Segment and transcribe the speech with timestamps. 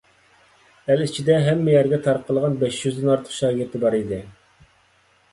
[0.91, 4.19] ئەل ئىچىدە ھەممە يەرگە تارقالغان بەش يۈزدىن ئارتۇق شاگىرتى بار ئىدى.